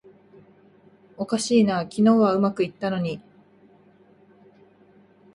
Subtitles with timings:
[1.15, 3.21] おかしいな、昨日はうまくいったのに